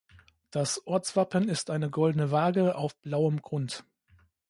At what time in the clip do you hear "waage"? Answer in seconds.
2.31-2.73